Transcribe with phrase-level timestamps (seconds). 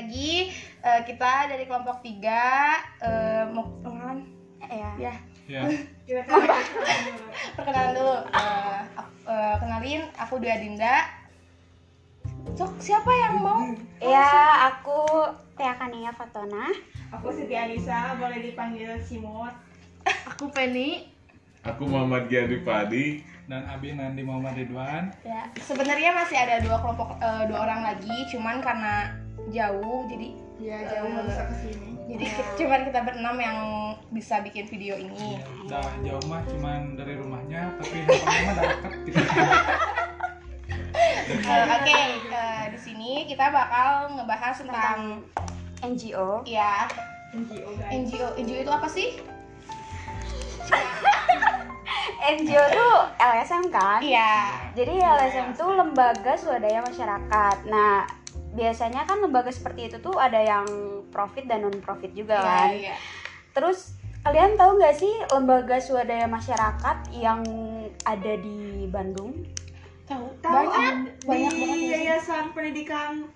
[0.00, 0.48] lagi
[0.78, 4.24] eh, kita dari kelompok tiga eh, mau perkenalan
[4.62, 5.14] ya ya
[5.50, 5.66] Ya.
[7.52, 10.96] perkenalan dulu Eh, aku- eh, kenalin aku Dua Dinda
[12.50, 13.60] Sok, siapa yang mau?
[13.98, 14.30] ya
[14.68, 15.00] aku
[15.54, 16.70] Tia Kania Fatona
[17.10, 19.50] Aku Siti Anissa, boleh dipanggil Simot.
[20.06, 21.10] Aku Penny.
[21.60, 23.06] Aku Muhammad Giadi Padi.
[23.44, 28.14] dan Abi Nandi Muhammad Ridwan Ya, sebenarnya masih ada dua kelompok eh, dua orang lagi,
[28.30, 29.10] cuman karena
[29.50, 30.28] jauh jadi
[30.60, 31.90] Ya, jauh nggak bisa ke sini.
[32.06, 33.58] jadi ki- cuman kita berenam yang
[34.10, 35.40] bisa bikin video ini.
[35.64, 39.20] udah jauh mah cuman dari rumahnya tapi handphone mah udah deket gitu
[41.30, 41.94] Eh, Oke,
[42.26, 45.22] eh, di sini kita bakal ngebahas tentang
[45.80, 46.84] NGO ya
[47.32, 47.90] NGO guys.
[47.96, 48.28] NGO.
[48.36, 49.08] NGO itu apa sih?
[52.20, 54.70] NGO tuh LSM kan Iya.
[54.74, 58.04] jadi LSM tuh lembaga swadaya masyarakat nah
[58.50, 60.66] biasanya kan lembaga seperti itu tuh ada yang
[61.08, 62.94] profit dan non profit juga kan Iya.
[63.50, 67.40] terus kalian tahu nggak sih lembaga swadaya masyarakat yang
[68.02, 69.46] ada di Bandung
[70.02, 70.26] Tahu?
[70.36, 71.78] Tahu Banyak, banyak di banget.
[71.78, 71.98] ya.
[72.10, 73.30] Yayasan Pendidikan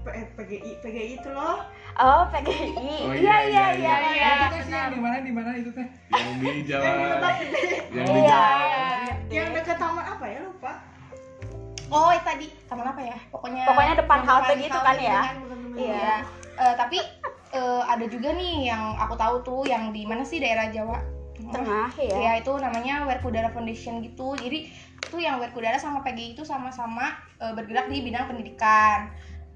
[0.00, 1.58] P- eh, PGI PGI itu loh.
[1.96, 2.70] oh PGI
[3.02, 4.32] Oh, iya iya iya, iya iya.
[4.54, 7.18] sih yang di mana di mana itu teh Yang di Yang jalan.
[7.90, 8.30] Yang di Iya.
[8.30, 9.14] jalan.
[9.26, 10.72] Yang dekat taman apa ya lupa.
[11.92, 13.18] Oh, tadi taman apa ya?
[13.28, 15.20] Pokoknya Pokoknya depan halte depan gitu halte kan ya?
[15.74, 16.12] Iya.
[16.54, 16.98] Eh, tapi
[17.52, 20.98] eh, ada juga nih yang aku tahu tuh yang di mana sih daerah Jawa
[21.34, 24.38] tengah ya Ya itu namanya Werkudara Foundation gitu.
[24.38, 24.70] Jadi
[25.02, 29.10] itu yang Werkudara sama PGI itu sama-sama eh, bergerak di bidang pendidikan.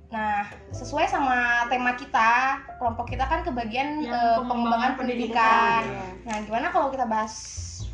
[0.09, 5.83] Nah, sesuai sama tema kita, kelompok kita kan kebagian eh, pengembangan pengembangan pendidikan.
[5.85, 6.07] Iya.
[6.25, 7.35] Nah, gimana kalau kita bahas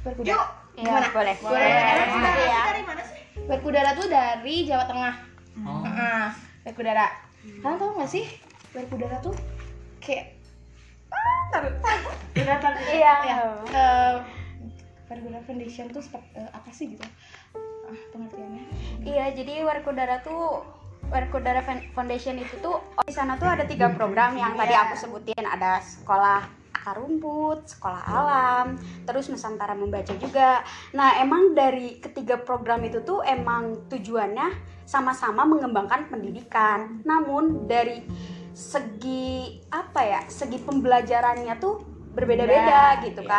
[0.03, 0.33] Werkudara?
[0.33, 0.47] Yuk.
[0.75, 1.09] Iya, Gimana?
[1.15, 1.71] boleh Boleh.
[1.71, 2.07] Emang Boleh.
[2.11, 2.63] saudara ya.
[2.67, 3.24] dari mana sih?
[3.37, 5.15] Werkudara tuh dari Jawa Tengah.
[5.61, 6.27] oh Heeh,
[6.65, 7.07] Werkudara.
[7.61, 8.25] Kalian tahu nggak sih
[8.73, 9.35] Werkudara tuh
[9.99, 10.39] kayak
[11.09, 11.73] ah, taruh.
[12.87, 13.37] Iya ya
[13.69, 14.15] eh,
[15.07, 17.05] Werkudara Foundation tuh seperti eh, apa sih gitu?
[17.85, 18.65] Ah, pengertiannya.
[19.03, 20.65] Iya, jadi Werkudara tuh
[21.05, 24.89] Werkudara Fan- Foundation itu tuh oh, di sana tuh ada tiga program yang tadi Iya.
[24.89, 26.49] aku sebutin ada sekolah
[26.85, 28.77] akar rumput, sekolah alam,
[29.09, 30.61] terus Nusantara membaca juga.
[30.93, 34.53] Nah, emang dari ketiga program itu tuh emang tujuannya
[34.85, 37.01] sama-sama mengembangkan pendidikan.
[37.09, 38.05] Namun dari
[38.53, 41.81] segi apa ya, segi pembelajarannya tuh
[42.13, 43.33] berbeda-beda Iya, gitu iya.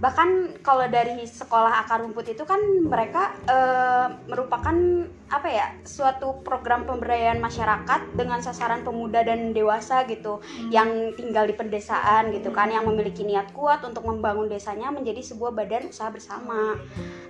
[0.00, 4.76] Kan bahkan kalau dari sekolah akar rumput itu kan mereka eh, merupakan
[5.30, 10.42] apa ya suatu program pemberdayaan masyarakat dengan sasaran pemuda dan dewasa gitu
[10.74, 15.54] yang tinggal di pedesaan gitu kan yang memiliki niat kuat untuk membangun desanya menjadi sebuah
[15.54, 16.74] badan usaha bersama.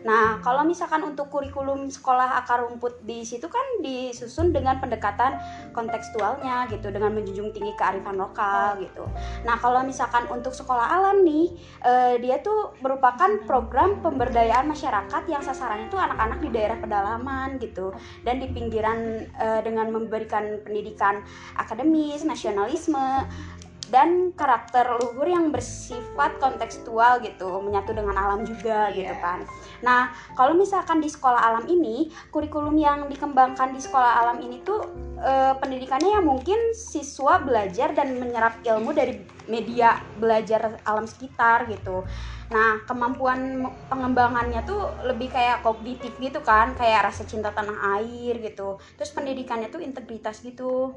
[0.00, 5.36] Nah kalau misalkan untuk kurikulum sekolah akar rumput di situ kan disusun dengan pendekatan
[5.76, 9.04] kontekstualnya gitu dengan menjunjung tinggi kearifan lokal gitu.
[9.44, 11.52] Nah kalau misalkan untuk sekolah alam nih
[11.84, 17.92] eh, dia tuh merupakan program pemberdayaan masyarakat yang sasarannya tuh anak-anak di daerah pedalaman gitu.
[18.24, 21.20] Dan di pinggiran eh, dengan memberikan pendidikan
[21.56, 23.26] akademis, nasionalisme
[23.90, 29.42] dan karakter luhur yang bersifat kontekstual gitu menyatu dengan alam juga gitu kan.
[29.82, 34.86] Nah kalau misalkan di sekolah alam ini kurikulum yang dikembangkan di sekolah alam ini tuh
[35.18, 39.18] eh, pendidikannya yang mungkin siswa belajar dan menyerap ilmu dari
[39.50, 42.06] media belajar alam sekitar gitu.
[42.50, 48.78] Nah, kemampuan pengembangannya tuh lebih kayak kognitif gitu kan, kayak rasa cinta tanah air gitu.
[48.98, 50.94] Terus pendidikannya tuh integritas gitu.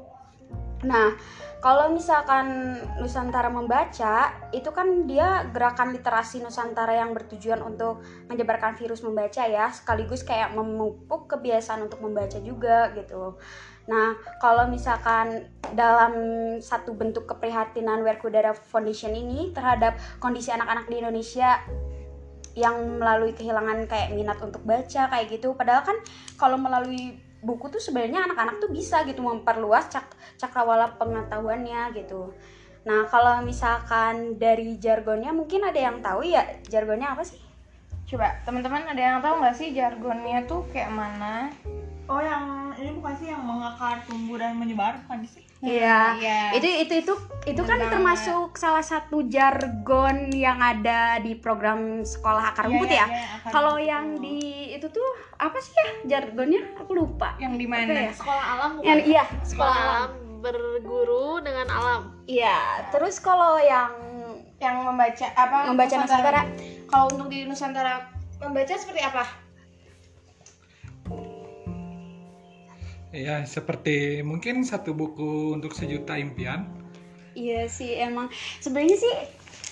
[0.84, 1.16] Nah,
[1.64, 9.00] kalau misalkan Nusantara membaca, itu kan dia gerakan literasi Nusantara yang bertujuan untuk menyebarkan virus
[9.00, 13.40] membaca ya, sekaligus kayak memupuk kebiasaan untuk membaca juga gitu.
[13.88, 16.12] Nah, kalau misalkan dalam
[16.60, 21.64] satu bentuk keprihatinan Werkudara Foundation ini terhadap kondisi anak-anak di Indonesia
[22.54, 25.96] yang melalui kehilangan kayak minat untuk baca kayak gitu, padahal kan
[26.36, 32.32] kalau melalui buku tuh sebenarnya anak-anak tuh bisa gitu memperluas cak cakrawala pengetahuannya gitu.
[32.84, 37.40] Nah, kalau misalkan dari jargonnya mungkin ada yang tahu ya jargonnya apa sih?
[38.04, 41.48] Coba teman-teman ada yang tahu nggak sih jargonnya tuh kayak mana?
[42.04, 45.40] Oh yang ini bukan sih yang mengakar, tumbuh dan menyebar bukan sih?
[45.64, 46.20] Iya.
[46.20, 46.40] Iya.
[46.60, 47.14] Itu itu itu
[47.48, 47.96] itu kan Benar.
[47.96, 53.06] termasuk salah satu jargon yang ada di program sekolah akar rumput Iya, ya.
[53.08, 54.36] iya, akar Kalau yang di
[54.76, 55.08] itu tuh
[55.40, 56.76] apa sih ya jargonnya?
[56.84, 57.32] Aku lupa.
[57.40, 57.88] yang di mana?
[57.88, 58.12] ya?
[58.12, 58.88] Sekolah alam bukan?
[58.92, 60.10] Yang iya, sekolah alam
[60.44, 62.02] berguru dengan alam.
[62.28, 62.84] Iya.
[62.92, 63.92] Terus kalau yang
[64.60, 65.56] Yang membaca apa?
[65.68, 66.42] membaca Nusantara
[66.86, 69.24] Kalau untuk di Nusantara membaca seperti apa?
[73.14, 76.66] Ya, seperti mungkin satu buku untuk sejuta impian.
[77.32, 78.26] Iya sih emang
[78.58, 79.14] sebenarnya sih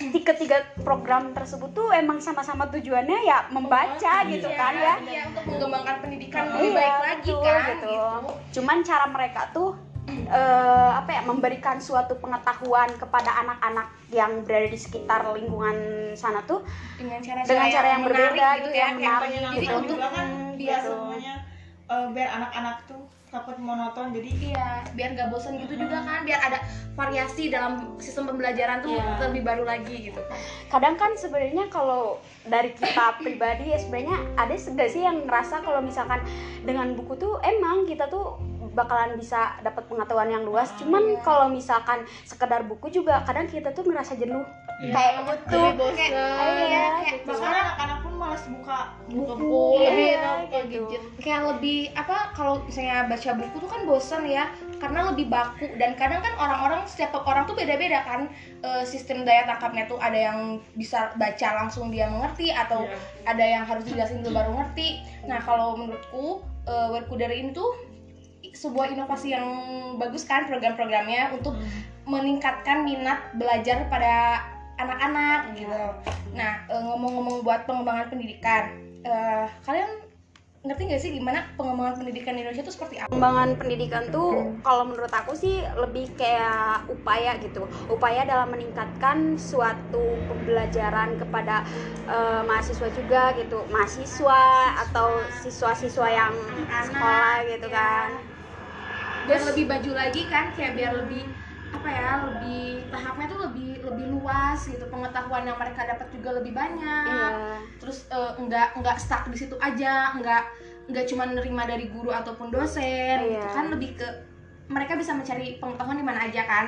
[0.05, 4.93] di ketiga program tersebut tuh emang sama-sama tujuannya ya membaca gitu Iya, kan ya.
[5.01, 7.87] iya, untuk mengembangkan pendidikan Iya, lebih baik lagi betul, kan gitu.
[7.87, 8.31] gitu.
[8.53, 9.69] Cuman cara mereka tuh
[10.09, 15.75] eh, apa ya memberikan suatu pengetahuan kepada anak-anak yang berada di sekitar lingkungan
[16.13, 16.63] sana tuh
[16.95, 19.75] dengan cara Dengan cara yang menarik berbeda gitu gitu, ya yang menarik pengen- gitu.
[19.77, 20.91] untuk kan biar gitu.
[20.93, 21.33] semuanya
[21.85, 23.02] eh, biar anak-anak tuh
[23.33, 26.61] takut monoton jadi iya biar gak bosan gitu juga kan biar ada
[26.93, 29.17] variasi dalam sistem pembelajaran tuh Iya.
[29.25, 30.21] lebih baru lagi gitu
[30.69, 35.81] kadang kan sebenarnya kalau dari kita pribadi ya sebenarnya ada nggak sih yang ngerasa kalau
[35.81, 36.21] misalkan
[36.61, 38.37] dengan buku tuh emang kita tuh
[38.73, 40.73] bakalan bisa dapat pengetahuan yang luas.
[40.81, 44.43] Cuman kalau misalkan sekedar buku juga kadang kita tuh ngerasa jenuh.
[44.83, 45.59] Kayak gitu.
[45.95, 47.29] iya kayak gitu.
[47.31, 48.77] bahkan anak-anak pun malas buka
[49.07, 50.83] buka Buku, buku lebih iya, enak buka gitu.
[50.91, 51.03] gadget.
[51.23, 54.43] kayak lebih apa kalau misalnya baca buku tuh kan bosan ya
[54.83, 55.71] karena lebih baku.
[55.79, 58.27] Dan kadang kan orang-orang setiap orang tuh beda-beda kan.
[58.63, 62.83] Eh, sistem daya tangkapnya tuh ada yang bisa baca langsung dia mengerti atau
[63.23, 64.99] ada yang harus dijelasin dulu baru ngerti.
[65.27, 67.92] Nah kalau menurutku uh, Werkudari ini tuh
[68.51, 69.47] sebuah inovasi yang
[69.95, 71.55] bagus kan program-programnya untuk
[72.03, 74.43] meningkatkan minat belajar pada
[74.75, 75.83] anak-anak gitu.
[76.35, 78.75] Nah eh, ngomong-ngomong buat pengembangan pendidikan,
[79.07, 80.03] eh, kalian
[80.63, 83.11] ngerti nggak sih gimana pengembangan pendidikan di Indonesia itu seperti apa?
[83.11, 90.15] pengembangan pendidikan tuh kalau menurut aku sih lebih kayak upaya gitu upaya dalam meningkatkan suatu
[90.31, 91.67] pembelajaran kepada
[92.07, 94.43] eh, mahasiswa juga gitu mahasiswa
[94.87, 96.31] atau siswa-siswa yang
[96.87, 98.07] sekolah gitu ya.
[99.23, 101.23] Kan Biar lebih baju lagi kan, kayak biar lebih
[101.73, 106.53] apa ya, lebih tahapnya tuh lebih lebih luas gitu, pengetahuan yang mereka dapat juga lebih
[106.53, 107.03] banyak.
[107.07, 110.43] iya terus eh, nggak nggak stuck di situ aja nggak
[110.87, 113.27] nggak cuma nerima dari guru ataupun dosen Iya.
[113.33, 114.07] gitu kan lebih ke
[114.67, 116.65] mereka bisa mencari pengetahuan di mana aja kan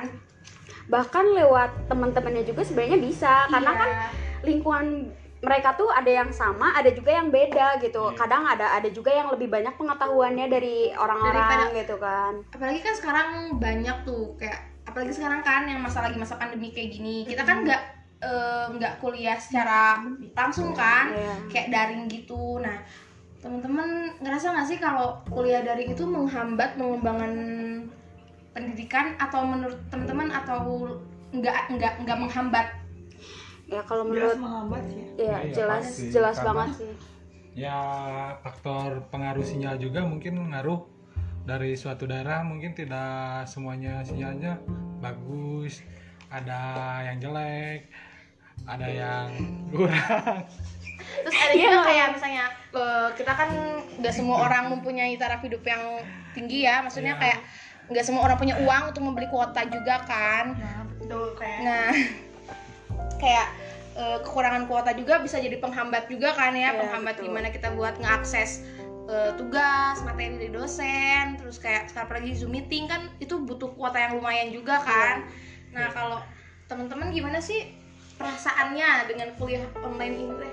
[0.86, 3.80] bahkan lewat teman-temannya juga sebenarnya bisa karena Iya.
[3.80, 3.90] kan
[4.44, 4.86] lingkungan
[5.36, 8.08] mereka tuh ada yang sama, ada juga yang beda gitu.
[8.08, 8.16] Iya.
[8.16, 12.32] Kadang ada ada juga yang lebih banyak pengetahuannya dari orang-orang gitu kan.
[12.52, 13.28] apalagi kan sekarang
[13.60, 17.66] banyak tuh kayak apalagi sekarang kan yang masa lagi masa pandemi kayak gini kita kan
[17.66, 17.82] nggak
[18.22, 20.00] eh, nggak kuliah secara
[20.32, 21.34] langsung kan Iya.
[21.52, 22.80] kayak daring gitu nah
[23.42, 27.32] teman-teman ngerasa nggak sih kalau kuliah daring itu menghambat pengembangan
[28.56, 30.88] pendidikan atau menurut teman-teman atau
[31.34, 32.66] nggak nggak nggak menghambat
[33.66, 35.10] Ya kalau jelas menurut menghambat sih ya.
[35.10, 36.04] ya Iya, jelas pasti.
[36.08, 36.92] jelas Karena- banget sih.
[37.56, 37.78] Ya,
[38.40, 40.84] faktor pengaruh sinyal juga mungkin ngaruh
[41.42, 44.60] dari suatu daerah mungkin tidak semuanya sinyalnya
[45.00, 45.80] bagus.
[46.26, 46.60] Ada
[47.06, 47.80] yang jelek,
[48.62, 49.28] ada yang
[49.70, 50.44] kurang.
[51.16, 53.48] terus ada juga kayak misalnya eh, kita kan
[53.96, 56.02] nggak semua orang mempunyai taraf hidup yang
[56.32, 57.22] tinggi ya maksudnya Iya.
[57.22, 57.38] kayak
[57.86, 61.90] nggak semua orang punya uang untuk membeli kuota juga kan nah betul kayak nah
[63.16, 63.48] kayak
[63.96, 67.26] eh, kekurangan kuota juga bisa jadi penghambat juga kan ya Iya, penghambat betul.
[67.32, 68.64] gimana kita buat ngeakses
[69.08, 73.96] eh, tugas materi dari dosen terus kayak sekarang apalagi zoom meeting kan itu butuh kuota
[73.98, 75.24] yang lumayan juga kan.
[75.72, 76.18] Nah kalau
[76.66, 77.70] teman-teman gimana sih
[78.16, 80.52] perasaannya dengan kuliah online ini teh?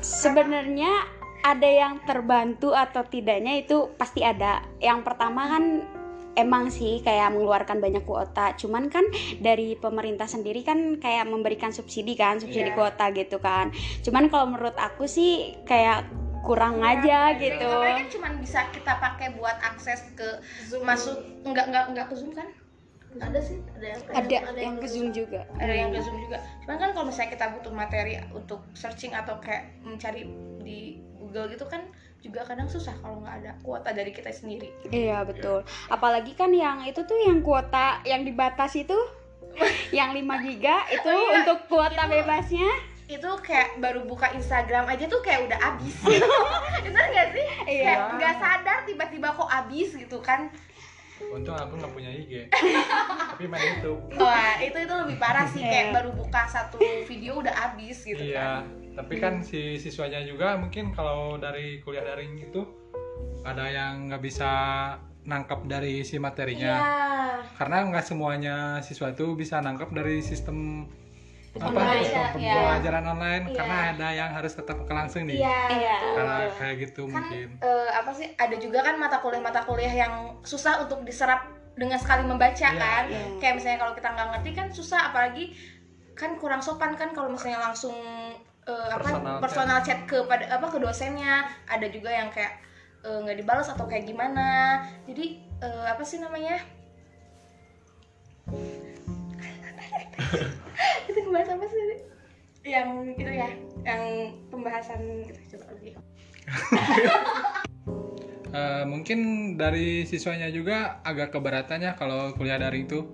[0.00, 0.92] Sebenarnya
[1.42, 4.62] ada yang terbantu atau tidaknya itu pasti ada.
[4.78, 5.64] Yang pertama kan
[6.36, 8.52] emang sih kayak mengeluarkan banyak kuota.
[8.54, 9.02] Cuman kan
[9.40, 12.76] dari pemerintah sendiri kan kayak memberikan subsidi kan, subsidi Iya.
[12.76, 13.72] kuota gitu kan.
[14.04, 16.06] Cuman kalau menurut aku sih kayak
[16.44, 17.66] kurang aja gitu.
[17.66, 20.28] Apalagi kan cuma bisa kita pakai buat akses ke
[20.78, 22.46] masuk enggak enggak enggak ke zoom kan
[23.16, 25.40] ada sih ada yang Ada yang ke Zoom juga.
[25.56, 29.40] ada yang ke zoom juga cuman kan kalau misalnya kita butuh materi untuk searching atau
[29.40, 30.28] kayak mencari
[30.60, 31.80] di Google gitu kan
[32.26, 35.62] juga kadang susah kalau nggak ada kuota dari kita sendiri Iya betul.
[35.86, 38.98] Apalagi kan yang itu tuh yang kuota yang dibatasi itu
[39.94, 42.68] yang 5 giga itu Oh iya, untuk kuota bebasnya.
[43.06, 45.94] itu kayak baru buka Instagram aja tuh kayak udah abis
[46.84, 47.84] bener nggak sih Iya.
[47.86, 50.50] kayak nggak sadar tiba-tiba kok abis gitu kan
[51.16, 52.44] Untung aku nggak punya IG,
[53.32, 54.04] tapi main YouTube.
[54.16, 55.94] wah itu itu lebih parah sih kayak Iya.
[55.94, 58.62] baru buka satu video udah abis gitu Iya, kan
[58.96, 62.64] tapi kan si siswanya juga mungkin kalau dari kuliah daring itu
[63.44, 64.50] ada yang nggak bisa
[65.22, 66.74] nangkep dari si materinya.
[66.74, 67.04] iya
[67.54, 70.88] Karena nggak semuanya siswa itu bisa nangkep dari sistem
[71.56, 72.52] apa Online, sistem iya.
[72.52, 73.56] pembelajaran online Iya.
[73.56, 75.40] karena ada yang harus tetap ke langsung nih.
[75.40, 75.96] iya Iya.
[76.12, 77.48] Karena kayak gitu kan mungkin.
[77.58, 80.12] eh, apa sih ada juga kan mata kuliah mata kuliah yang
[80.44, 83.24] susah untuk diserap dengan sekali membaca Iya, kan iya.
[83.40, 85.44] kayak misalnya kalau kita nggak ngerti kan susah apalagi
[86.12, 87.96] kan kurang sopan kan kalau misalnya langsung
[88.66, 91.46] eh, apa Personal personal chat ke pada apa ke dosennya.
[91.70, 92.58] Ada juga yang kayak
[93.06, 94.82] eh, nggak dibalas atau kayak gimana.
[95.06, 96.58] Jadi eh, apa sih namanya?
[101.08, 101.82] Itu ngebahas apa sih?
[102.66, 103.46] Yang itu ya
[103.86, 104.02] yang
[104.50, 105.54] pembahasan gitu.
[105.54, 105.94] Coba lagi.
[108.56, 109.18] Eh, mungkin
[109.60, 113.04] dari siswanya juga agak keberatannya kalau kuliah daring itu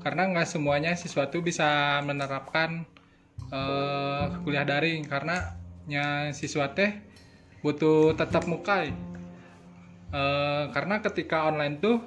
[0.00, 2.88] karena nggak semuanya siswa tuh bisa menerapkan
[3.50, 5.56] eh, kuliah daring karena
[5.88, 7.00] nya siswa teh
[7.64, 8.86] butuh tetap muka
[10.08, 12.00] Eh, karena ketika online tuh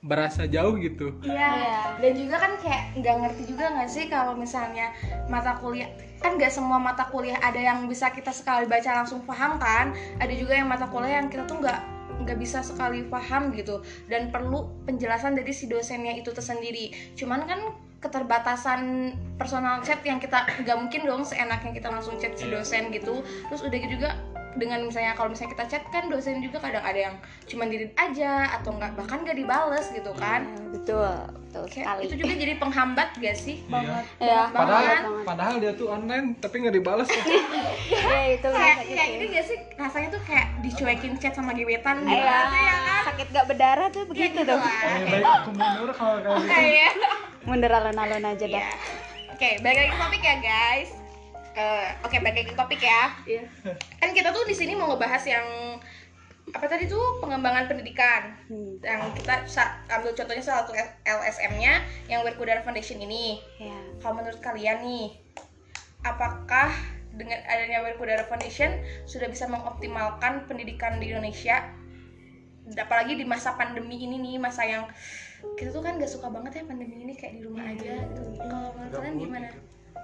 [0.00, 1.96] berasa jauh gitu Iya.
[2.00, 4.92] Dan juga kan kayak nggak ngerti juga nggak sih kalau misalnya
[5.28, 5.88] mata kuliah
[6.20, 9.96] kan nggak semua mata kuliah ada yang bisa kita sekali baca langsung paham kan.
[10.20, 11.80] Ada juga yang mata kuliah yang kita tuh nggak
[12.28, 13.80] nggak bisa sekali paham gitu
[14.12, 16.92] dan perlu penjelasan dari si dosennya itu tersendiri.
[17.16, 17.60] Cuman kan
[18.00, 23.20] keterbatasan personal chat yang kita nggak mungkin dong seenaknya kita langsung chat si dosen gitu.
[23.52, 24.08] Terus udah gitu juga
[24.52, 27.14] dengan misalnya kalau misalnya kita chat kan dosen juga kadang ada yang
[27.44, 31.06] cuma diri aja atau nggak bahkan nggak dibales gitu kan betul
[31.40, 33.98] betul Kayak sekali itu juga jadi penghambat gak sih Iya.
[34.18, 35.02] ya padahal Banget.
[35.22, 37.22] padahal dia tuh online tapi nggak dibalas ya.
[37.90, 39.16] ya itu kayak sakit kayak sih.
[39.16, 43.02] ini gak sih rasanya tuh kayak dicuekin chat sama gebetan gitu Iya, Gitu ya kan
[43.06, 44.74] sakit gak berdarah tuh begitu gitu tuh lah.
[44.92, 46.90] Lebih baik aku mundur kalau kayak gitu Iya.
[47.40, 48.74] mundur alon-alon aja dah Iya.
[49.32, 50.99] Oke, balik lagi topik ya guys.
[52.00, 53.02] Oke, balik lagi ke topik ya.
[53.26, 53.42] Iya.
[53.98, 55.46] Kan kita tuh di sini mau ngebahas yang
[56.50, 59.46] apa tadi tuh pengembangan pendidikan Hmm, yang kita
[59.86, 60.74] ambil contohnya salah satu
[61.06, 61.78] LSM-nya
[62.10, 63.38] yang Werkudara Foundation ini.
[63.56, 63.70] ya.
[64.02, 65.14] Kalau menurut kalian nih,
[66.02, 66.74] apakah
[67.14, 68.70] dengan adanya Werkudara Foundation
[69.06, 71.70] sudah bisa mengoptimalkan pendidikan di Indonesia?
[72.70, 74.90] Apalagi di masa pandemi ini nih, masa yang
[75.54, 78.22] kita tuh kan gak suka banget ya pandemi ini kayak di rumah aja gitu.
[78.36, 79.48] Kalau menurut kalian gimana?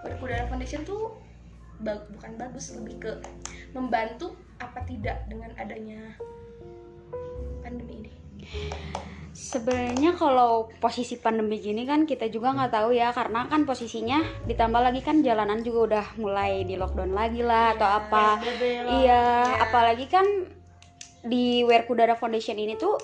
[0.07, 1.26] Werkudara Foundation tuh
[1.81, 3.13] ba- bukan bagus, lebih ke
[3.77, 6.17] membantu apa tidak dengan adanya
[7.61, 8.13] pandemi ini?
[9.37, 14.81] Sebenarnya kalau posisi pandemi gini kan kita juga nggak tahu ya karena kan posisinya ditambah
[14.81, 18.41] lagi kan jalanan juga udah mulai di lockdown lagi lah atau apa.
[19.05, 19.25] Iya,
[19.69, 20.25] apalagi kan
[21.21, 22.97] di Werkudara Foundation ini tuh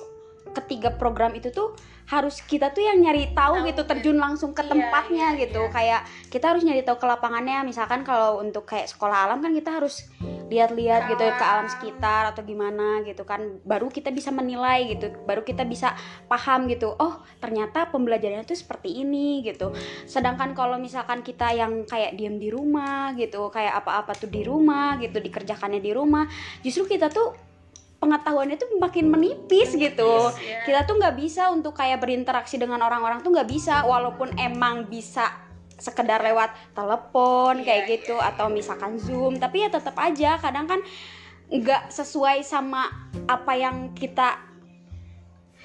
[0.51, 1.73] ketiga program itu tuh
[2.11, 5.63] harus kita tuh yang nyari tahu Tahu, gitu terjun langsung ke Iya, tempatnya iya, gitu.
[5.65, 5.73] iya.
[5.73, 7.63] kayak kita harus nyari tahu ke lapangannya.
[7.65, 10.11] Misalkan kalau untuk kayak sekolah alam kan kita harus
[10.53, 13.63] lihat-lihat gitu ke alam sekitar atau gimana gitu kan.
[13.65, 15.09] Baru kita bisa menilai gitu.
[15.25, 15.97] Baru kita bisa
[16.29, 16.93] paham gitu.
[17.01, 19.73] Oh ternyata pembelajarannya tuh seperti ini gitu.
[20.05, 24.99] Sedangkan kalau misalkan kita yang kayak diem di rumah gitu kayak apa-apa tuh di rumah
[25.01, 26.27] gitu dikerjakannya di rumah
[26.61, 27.52] justru kita tuh
[28.03, 30.35] pengetahuannya tuh makin menipis gitu.
[30.43, 30.67] ya.
[30.67, 35.31] kita tuh nggak bisa untuk kayak berinteraksi dengan orang-orang tuh nggak bisa walaupun emang bisa
[35.79, 39.39] sekedar lewat telepon Iya, kayak gitu atau misalkan zoom.
[39.39, 40.81] Tapi ya tetap aja kadang kan
[41.53, 42.91] nggak sesuai sama
[43.27, 44.39] apa yang kita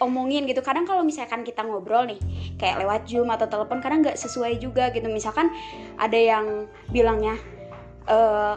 [0.01, 0.61] omongin gitu.
[0.65, 2.21] Kadang kalau misalkan kita ngobrol nih
[2.57, 5.05] kayak lewat zoom atau telepon kadang nggak sesuai juga gitu.
[5.05, 5.53] Misalkan
[5.97, 7.37] ada yang bilangnya
[8.09, 8.55] eh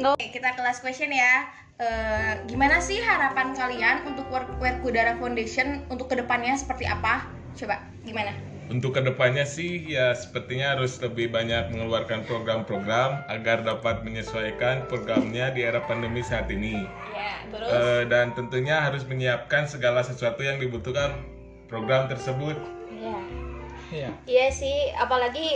[0.00, 1.59] Oke, kita ke last question ya.
[1.80, 7.24] Eh, gimana sih harapan kalian untuk Werk Werkudara Foundation untuk ke depannya seperti apa?
[7.56, 8.36] Coba, gimana?
[8.68, 15.56] Untuk ke depannya sih ya sepertinya harus lebih banyak mengeluarkan program-program agar dapat menyesuaikan programnya
[15.56, 16.84] di era pandemi saat ini.
[17.16, 17.72] Ya, terus?
[17.72, 21.16] Eh, dan tentunya harus menyiapkan segala sesuatu yang dibutuhkan
[21.64, 22.60] program tersebut.
[22.92, 23.39] Iya.
[23.90, 24.10] Iya.
[24.24, 25.46] Iya sih, apalagi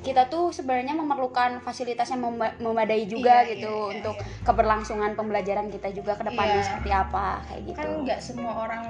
[0.00, 5.12] kita tuh sebenarnya memerlukan fasilitas yang mem- memadai juga Iya, gitu iya, iya, untuk keberlangsungan
[5.12, 6.66] pembelajaran kita juga ke depannya Iya.
[6.66, 7.76] seperti apa kayak gitu.
[7.76, 8.84] kan nggak semua orang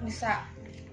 [0.00, 0.44] bisa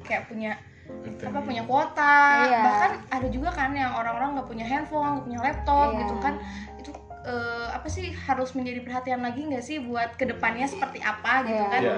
[0.01, 0.55] kayak punya
[1.03, 1.27] Betul.
[1.29, 2.19] apa punya kuota.
[2.47, 2.61] Iya.
[2.63, 5.99] Bahkan ada juga kan yang orang-orang nggak punya handphone, nggak punya laptop Iya.
[5.99, 6.33] gitu kan.
[6.79, 6.91] Itu
[7.27, 11.59] eh, apa sih harus menjadi perhatian lagi nggak sih buat ke depannya seperti apa gitu
[11.59, 11.67] Iya.
[11.69, 11.81] kan?
[11.83, 11.97] Ya,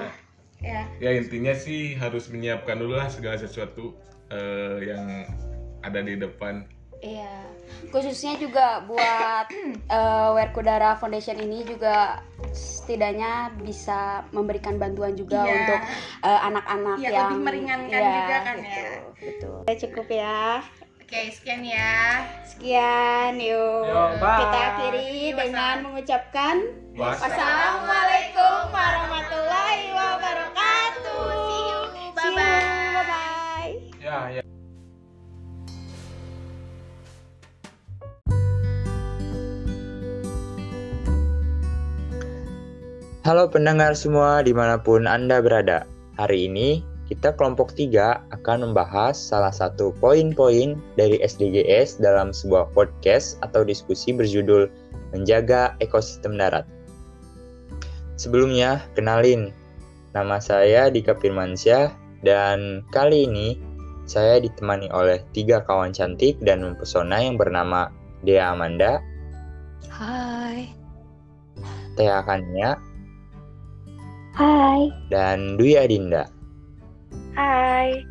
[0.60, 0.80] Ya.
[1.00, 3.94] ya intinya sih harus menyiapkan dulu lah segala sesuatu
[4.30, 5.06] eh, yang
[5.80, 6.64] ada di depan.
[7.00, 7.32] Iya.
[7.88, 9.46] Khususnya juga buat
[9.96, 12.20] eh, Werkudara Foundation ini juga
[12.52, 15.52] setidaknya bisa memberikan bantuan juga Iya.
[15.54, 15.80] untuk
[16.22, 18.92] eh, anak-anak Iya, yang lebih meringankan iya, juga kan gitu, ya.
[19.16, 19.56] Betul.
[19.64, 20.40] Oke, cukup ya.
[21.00, 22.22] Oke, sekian ya.
[22.44, 23.82] Sekian, yuk.
[23.82, 24.02] Yo.
[24.14, 26.56] Kita akhiri dengan mengucapkan
[26.94, 31.22] Was- Wassalamualaikum warahmatullahi wabarakatuh.
[31.26, 31.80] See you.
[31.88, 32.36] See you.
[32.36, 32.69] Bye-bye.
[34.10, 34.44] Ya, ya.
[43.22, 45.86] Halo pendengar semua di mana pun Anda berada.
[46.18, 53.38] Hari ini kita kelompok 3 akan membahas salah satu poin-poin dari SDGs dalam sebuah podcast
[53.46, 54.66] atau diskusi berjudul
[55.14, 56.66] Menjaga Ekosistem Darat.
[58.18, 59.54] Sebelumnya, kenalin,
[60.10, 61.94] Nama saya Dika Firmansyah
[62.26, 63.69] dan kali ini
[64.10, 67.94] saya ditemani oleh tiga kawan cantik dan mempesona yang bernama
[68.26, 68.98] Dea Amanda,
[69.86, 70.66] Hai.
[71.94, 72.74] Teh Kania,
[74.34, 74.90] Hai.
[75.14, 76.26] dan Dwi Adinda.
[77.38, 78.02] Hai.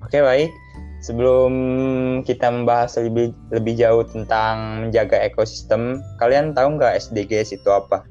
[0.00, 0.48] Oke baik,
[1.04, 1.52] sebelum
[2.24, 8.08] kita membahas lebih lebih jauh tentang menjaga ekosistem, kalian tahu nggak SDGs itu apa?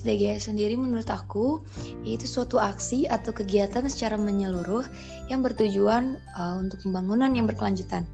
[0.00, 1.60] SDGs sendiri menurut aku
[2.00, 4.88] yaitu suatu aksi atau kegiatan secara menyeluruh
[5.28, 8.08] yang bertujuan uh, untuk pembangunan yang berkelanjutan.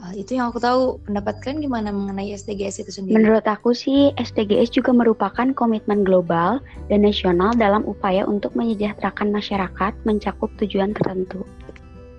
[0.00, 0.96] Uh, itu yang aku tahu.
[1.04, 3.20] Pendapat kalian gimana mengenai SDGs itu sendiri?
[3.20, 9.92] Menurut aku sih, SDGs juga merupakan komitmen global dan nasional dalam upaya untuk menyejahterakan masyarakat
[10.08, 11.44] mencakup tujuan tertentu.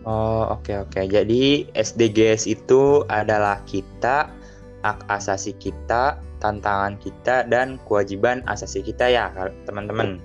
[0.01, 4.33] Oh oke oke, jadi SDGs itu adalah kita,
[4.81, 9.29] hak asasi kita, tantangan kita, dan kewajiban asasi kita ya
[9.69, 10.17] teman-teman.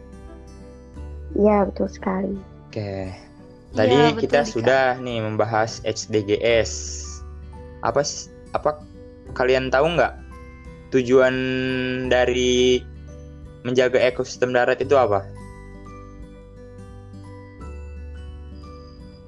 [1.36, 2.32] Iya, betul sekali.
[2.68, 3.12] Oke,
[3.76, 4.52] tadi betul, kita Dika.
[4.52, 7.04] sudah nih membahas HDGS.
[7.84, 8.80] Apa s- apa
[9.36, 10.16] kalian tahu nggak
[10.96, 11.34] tujuan
[12.08, 12.80] dari
[13.68, 15.26] menjaga ekosistem darat itu apa?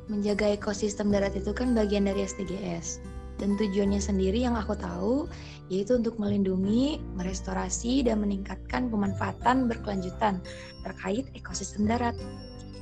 [0.09, 3.05] Menjaga ekosistem darat itu kan bagian dari SDGs.
[3.39, 5.31] Dan tujuannya sendiri yang aku tahu
[5.71, 10.43] yaitu untuk melindungi, merestorasi, dan meningkatkan pemanfaatan berkelanjutan
[10.83, 12.17] terkait ekosistem darat.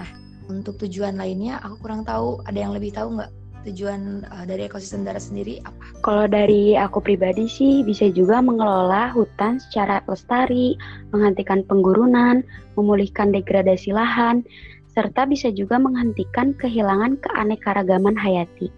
[0.01, 0.11] Nah,
[0.49, 2.41] untuk tujuan lainnya aku kurang tahu.
[2.47, 3.31] Ada yang lebih tahu nggak
[3.67, 5.85] tujuan uh, dari ekosistem darat sendiri apa?
[6.07, 10.79] Kalau dari aku pribadi sih bisa juga mengelola hutan secara lestari,
[11.11, 12.47] menghentikan penggurunan,
[12.79, 14.47] memulihkan degradasi lahan,
[14.95, 18.71] serta bisa juga menghentikan kehilangan keanekaragaman hayati.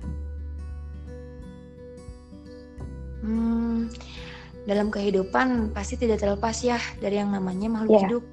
[4.69, 8.05] Dalam kehidupan pasti tidak terlepas ya dari yang namanya makhluk Iya.
[8.05, 8.25] hidup.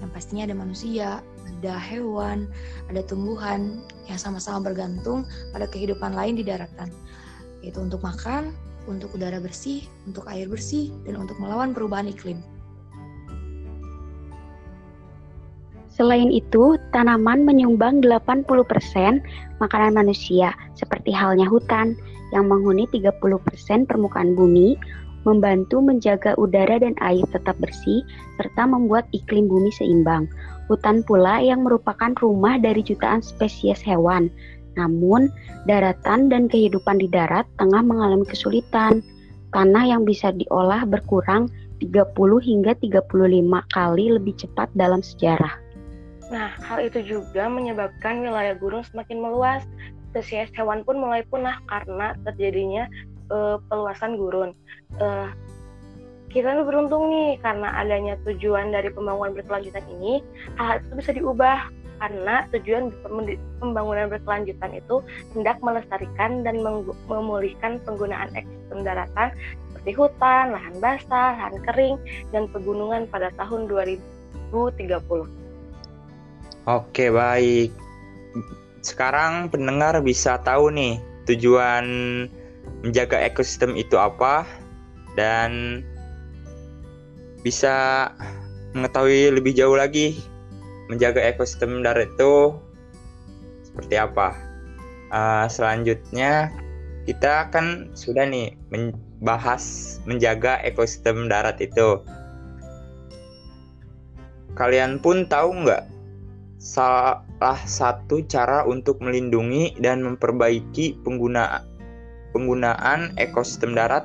[0.00, 1.08] Yang pastinya ada manusia,
[1.44, 2.48] ada hewan,
[2.88, 6.88] ada tumbuhan yang sama-sama bergantung pada kehidupan lain di daratan.
[7.60, 8.56] Yaitu untuk makan,
[8.88, 12.40] untuk udara bersih, untuk air bersih, dan untuk melawan perubahan iklim.
[15.92, 18.44] Selain itu, tanaman menyumbang 80%
[19.64, 21.96] makanan manusia, seperti halnya hutan
[22.36, 24.76] yang menghuni 30% permukaan bumi,
[25.26, 28.06] membantu menjaga udara dan air tetap bersih,
[28.38, 30.30] serta membuat iklim bumi seimbang.
[30.70, 34.30] Hutan pula yang merupakan rumah dari jutaan spesies hewan.
[34.78, 35.28] Namun,
[35.66, 39.02] daratan dan kehidupan di darat tengah mengalami kesulitan.
[39.50, 41.50] Tanah yang bisa diolah berkurang
[41.82, 43.10] 30 hingga 35
[43.72, 45.58] kali lebih cepat dalam sejarah.
[46.26, 49.62] Nah, hal itu juga menyebabkan wilayah gurun semakin meluas.
[50.10, 52.88] Spesies hewan pun mulai punah karena terjadinya
[53.30, 54.50] eh, peluasan gurun.
[54.98, 55.28] Eh,
[56.30, 60.20] kita tuh beruntung nih karena adanya tujuan dari pembangunan berkelanjutan ini,
[60.60, 65.00] hal itu bisa diubah karena tujuan pem- pembangunan berkelanjutan itu
[65.32, 66.60] hendak melestarikan dan
[67.08, 69.32] memulihkan penggunaan ekosistem daratan
[69.72, 71.96] seperti hutan, lahan basah, lahan kering,
[72.34, 74.52] dan pegunungan pada tahun 2030.
[76.66, 77.70] Oke baik.
[78.82, 80.98] Sekarang pendengar bisa tahu nih
[81.30, 81.86] tujuan
[82.84, 84.46] menjaga ekosistem itu apa
[85.18, 85.82] dan
[87.42, 88.08] bisa
[88.76, 90.18] mengetahui lebih jauh lagi
[90.86, 92.54] menjaga ekosistem darat itu
[93.66, 94.34] seperti apa.
[95.10, 96.50] Uh, selanjutnya
[97.06, 102.02] kita kan sudah nih membahas menjaga ekosistem darat itu.
[104.58, 105.86] Kalian pun tahu nggak
[106.56, 111.62] salah satu cara untuk melindungi dan memperbaiki pengguna
[112.36, 114.04] penggunaan ekosistem darat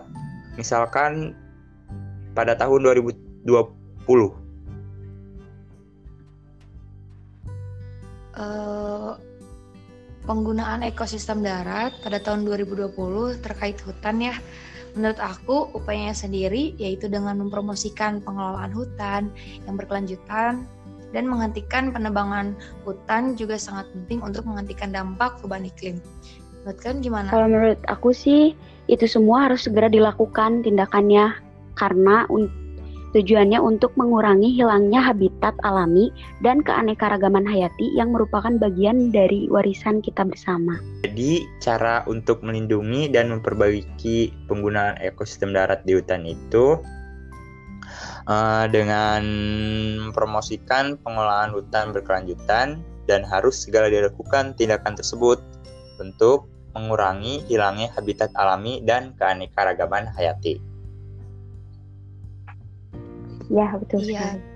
[0.55, 1.35] misalkan
[2.31, 4.41] pada tahun 2020
[8.41, 9.11] Eh,
[10.23, 14.35] penggunaan ekosistem darat pada tahun 2020 terkait hutan ya.
[14.95, 19.31] Menurut aku upayanya sendiri yaitu dengan mempromosikan pengelolaan hutan
[19.67, 20.63] yang berkelanjutan
[21.11, 22.55] dan menghentikan penebangan
[22.87, 25.99] hutan juga sangat penting untuk menghentikan dampak perubahan iklim.
[26.61, 27.27] Menurut kalian gimana?
[27.33, 28.53] Kalau menurut aku sih
[28.85, 31.33] itu semua harus segera dilakukan tindakannya
[31.73, 32.51] karena un-
[33.11, 40.23] tujuannya untuk mengurangi hilangnya habitat alami dan keanekaragaman hayati yang merupakan bagian dari warisan kita
[40.23, 40.79] bersama.
[41.03, 46.79] Jadi cara untuk melindungi dan memperbaiki penggunaan ekosistem darat di hutan itu
[48.29, 49.21] eh, dengan
[50.07, 55.41] mempromosikan pengelolaan hutan berkelanjutan dan harus segala dilakukan tindakan tersebut
[56.01, 60.57] untuk mengurangi hilangnya habitat alami dan keanekaragaman hayati.
[63.51, 64.39] Ya, betul Iya.
[64.39, 64.49] sekali.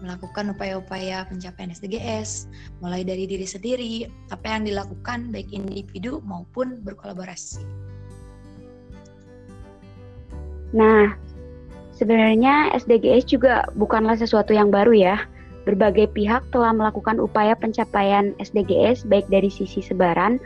[0.00, 2.48] melakukan upaya-upaya pencapaian SDGs,
[2.80, 7.60] mulai dari diri sendiri, apa yang dilakukan baik individu maupun berkolaborasi.
[10.72, 11.12] Nah,
[11.92, 15.16] sebenarnya SDGs juga bukanlah sesuatu yang baru ya.
[15.70, 20.42] Berbagai pihak telah melakukan upaya pencapaian SDGs baik dari sisi sebaran,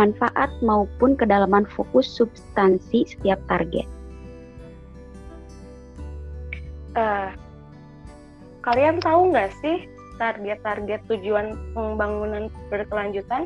[0.00, 3.84] manfaat maupun kedalaman fokus substansi setiap target.
[6.96, 7.30] Eh,
[8.64, 9.84] kalian tahu nggak sih
[10.16, 13.44] target-target tujuan pembangunan berkelanjutan?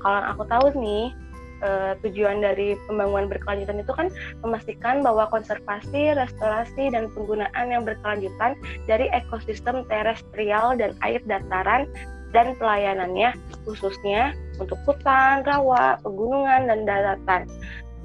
[0.00, 1.12] Kalau aku tahu nih,
[1.62, 4.08] eh, tujuan dari pembangunan berkelanjutan itu kan
[4.42, 8.58] memastikan bahwa konservasi, restorasi, dan penggunaan yang berkelanjutan
[8.90, 11.86] dari ekosistem terestrial dan air dataran
[12.32, 13.36] dan pelayanannya,
[13.68, 17.44] khususnya untuk hutan, rawa, pegunungan, dan daratan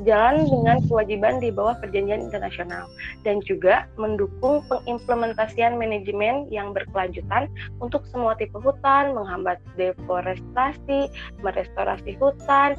[0.05, 2.85] jalan dengan kewajiban di bawah perjanjian internasional
[3.25, 7.49] dan juga mendukung pengimplementasian manajemen yang berkelanjutan
[7.81, 11.09] untuk semua tipe hutan, menghambat deforestasi,
[11.41, 12.77] merestorasi hutan,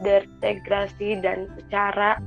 [0.00, 2.20] desintegrasi dan secara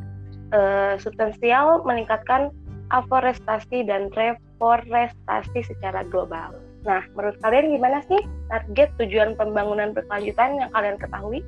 [0.54, 2.54] eh, substansial meningkatkan
[2.94, 6.54] aforestasi dan reforestasi secara global.
[6.84, 8.20] Nah, menurut kalian gimana sih
[8.52, 11.40] target tujuan pembangunan berkelanjutan yang kalian ketahui?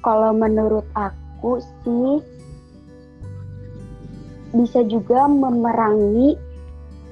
[0.00, 2.24] Kalau menurut aku sih
[4.56, 6.38] bisa juga memerangi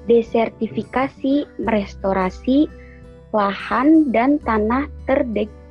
[0.08, 2.66] desertifikasi, merestorasi
[3.36, 4.88] lahan dan tanah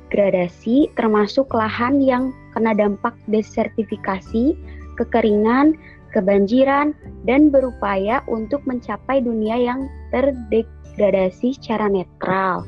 [0.08, 4.56] terdegradasi termasuk lahan yang kena dampak desertifikasi,
[4.96, 5.76] kekeringan,
[6.16, 6.96] kebanjiran
[7.28, 12.64] dan berupaya untuk mencapai dunia yang terdegradasi secara netral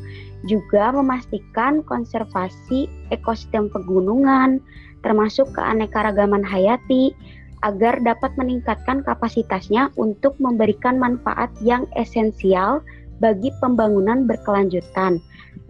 [0.49, 4.61] juga memastikan konservasi ekosistem pegunungan,
[5.05, 7.13] termasuk keanekaragaman hayati,
[7.61, 12.81] agar dapat meningkatkan kapasitasnya untuk memberikan manfaat yang esensial
[13.21, 15.21] bagi pembangunan berkelanjutan.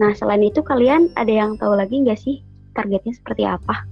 [0.01, 2.41] Nah, selain itu kalian ada yang tahu lagi nggak sih
[2.73, 3.85] targetnya seperti apa?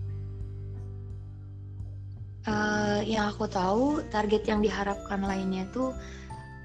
[2.49, 5.93] Eh, yang aku tahu target yang diharapkan lainnya tuh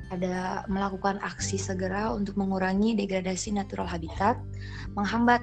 [0.08, 4.38] ada melakukan aksi segera untuk mengurangi degradasi natural habitat,
[4.94, 5.42] menghambat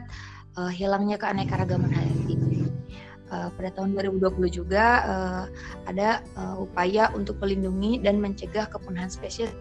[0.56, 2.38] uh, hilangnya keanekaragaman hayati.
[3.32, 5.44] Uh, pada tahun 2020 juga uh,
[5.88, 9.52] ada uh, upaya untuk melindungi dan mencegah kepunahan spesies.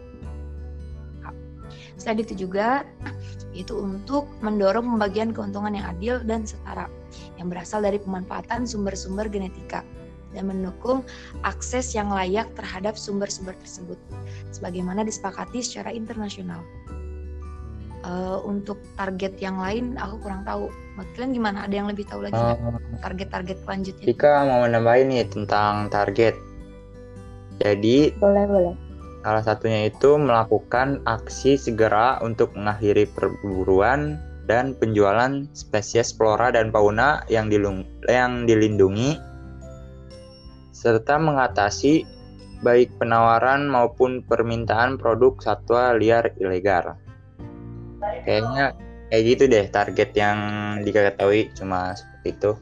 [2.00, 2.88] Selain itu juga
[3.52, 6.88] itu untuk mendorong pembagian keuntungan yang adil dan setara
[7.36, 9.84] yang berasal dari pemanfaatan sumber-sumber genetika
[10.32, 11.02] dan mendukung
[11.42, 13.98] akses yang layak terhadap sumber-sumber tersebut,
[14.54, 16.62] sebagaimana disepakati secara internasional.
[18.00, 20.72] Uh, untuk target yang lain, aku kurang tahu.
[21.16, 21.68] Kalian gimana?
[21.68, 23.02] Ada yang lebih tahu lagi nggak?
[23.04, 24.04] target-target selanjutnya?
[24.08, 26.32] Dika mau nambahin nih tentang target.
[27.60, 28.89] Jadi Boleh, boleh.
[29.20, 34.16] Salah satunya itu melakukan aksi segera untuk mengakhiri perburuan
[34.48, 39.14] dan penjualan spesies flora dan fauna yang, dilung- yang dilindungi
[40.74, 42.08] serta mengatasi
[42.64, 46.96] baik penawaran maupun permintaan produk satwa liar ilegal.
[48.24, 48.72] Kayaknya
[49.12, 50.38] kayak gitu deh target yang
[50.84, 52.52] diketahui cuma seperti itu.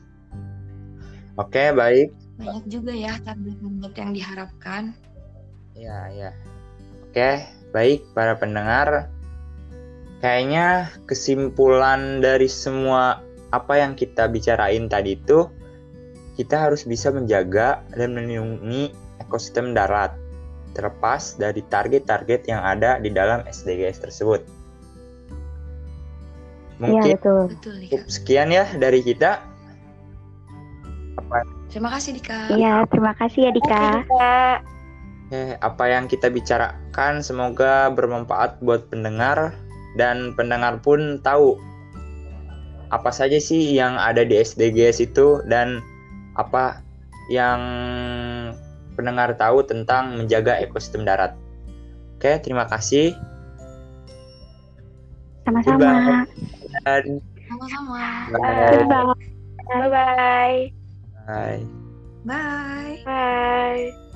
[1.39, 2.11] Oke, baik.
[2.39, 4.83] Banyak juga ya target-target yang diharapkan.
[5.79, 6.31] Ya, ya.
[7.19, 7.43] Oke,
[7.75, 9.11] baik para pendengar.
[10.23, 15.51] Kayaknya kesimpulan dari semua apa yang kita bicarain tadi itu
[16.39, 20.15] kita harus bisa menjaga dan melindungi ekosistem darat
[20.79, 24.47] terlepas dari target-target yang ada di dalam SDGs tersebut.
[26.79, 27.43] Iya, Mungkin betul.
[27.51, 27.91] Betul, Dika.
[27.99, 29.43] cukup sekian ya dari kita.
[31.19, 32.55] Apa, Terima kasih, Dika.
[32.55, 34.07] Iya, terima kasih ya Dika.
[34.07, 34.78] Kak.
[35.33, 39.53] Eh, apa yang kita bicarakan semoga bermanfaat buat pendengar
[39.97, 41.59] dan pendengar pun tahu
[42.89, 45.85] apa saja sih yang ada di SDGs itu dan
[46.41, 46.81] apa
[47.29, 47.61] yang
[48.97, 51.37] pendengar tahu tentang menjaga ekosistem darat.
[52.19, 53.13] Oke, terima kasih.
[55.45, 56.25] Sama-sama.
[56.83, 58.01] Dan Sama-sama.
[58.33, 58.83] bye.
[58.83, 59.15] Bye-bye.
[59.69, 60.59] Bye-bye.
[61.29, 61.61] Bye.
[62.27, 62.97] Bye.
[63.05, 64.08] Bye.